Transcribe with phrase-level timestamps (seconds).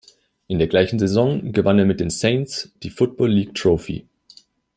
[0.47, 4.07] In der gleichen Saison gewann er mit den "Saints" die Football League Trophy.